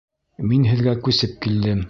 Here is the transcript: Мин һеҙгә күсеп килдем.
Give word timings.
Мин 0.51 0.65
һеҙгә 0.71 0.97
күсеп 1.09 1.39
килдем. 1.47 1.79